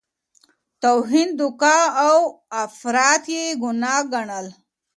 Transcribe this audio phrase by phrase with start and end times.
[0.81, 2.17] توهین، دوکه او
[2.63, 4.47] افراط یې ګناه ګڼل.